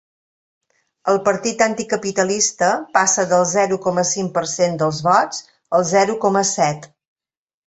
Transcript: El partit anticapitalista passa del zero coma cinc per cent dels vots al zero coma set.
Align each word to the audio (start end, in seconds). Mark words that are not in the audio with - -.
El 1.11 1.19
partit 1.27 1.59
anticapitalista 1.65 2.69
passa 2.97 3.27
del 3.35 3.45
zero 3.51 3.77
coma 3.85 4.07
cinc 4.13 4.35
per 4.39 4.45
cent 4.55 4.81
dels 4.81 5.03
vots 5.11 5.45
al 5.79 5.87
zero 5.93 6.17
coma 6.27 6.45
set. 6.55 6.91